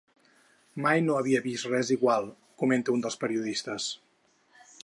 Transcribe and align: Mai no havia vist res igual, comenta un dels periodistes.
Mai 0.85 1.03
no 1.07 1.17
havia 1.19 1.43
vist 1.43 1.69
res 1.73 1.93
igual, 1.97 2.31
comenta 2.65 2.97
un 2.97 3.05
dels 3.07 3.23
periodistes. 3.25 3.91